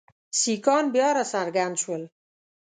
سیکهان 0.41 0.85
بیا 0.93 1.09
را 1.15 1.23
څرګند 1.31 1.75
شول. 1.81 2.03